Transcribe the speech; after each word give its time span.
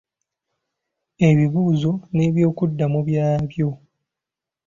Ebibuuzo 1.27 1.91
n'ebyokuddamu 2.15 2.99
byabyo. 3.07 3.69